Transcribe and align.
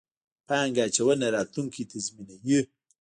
پانګه 0.47 0.83
اچونه، 0.87 1.27
راتلونکی 1.35 1.83
تضمینوئ 1.91 2.59